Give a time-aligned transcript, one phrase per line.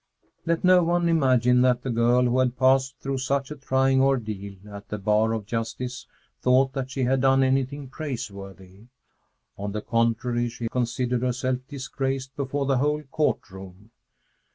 [0.23, 4.01] II Let no one imagine that the girl who had passed through such a trying
[4.01, 6.07] ordeal at the bar of justice
[6.41, 8.87] thought that she had done anything praiseworthy!
[9.59, 13.91] On the contrary, she considered herself disgraced before the whole court room.